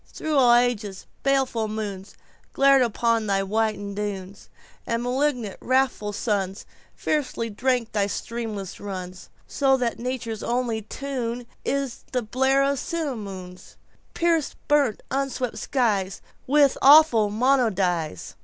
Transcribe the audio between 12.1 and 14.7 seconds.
the blare of the simoon, Piercing